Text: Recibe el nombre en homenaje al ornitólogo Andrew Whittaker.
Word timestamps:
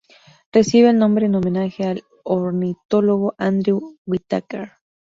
Recibe 0.51 0.89
el 0.89 0.97
nombre 0.97 1.27
en 1.27 1.35
homenaje 1.35 1.83
al 1.85 2.01
ornitólogo 2.23 3.35
Andrew 3.37 3.99
Whittaker. 4.07 4.71